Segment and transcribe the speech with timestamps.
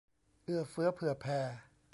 [0.43, 1.39] เอื้อเฟื้อเผื่อแผ่